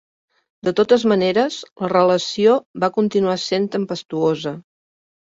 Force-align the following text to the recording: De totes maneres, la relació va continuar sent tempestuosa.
De 0.67 0.71
totes 0.77 1.03
maneres, 1.09 1.57
la 1.83 1.89
relació 1.91 2.55
va 2.83 2.89
continuar 2.95 3.35
sent 3.43 3.67
tempestuosa. 3.77 4.55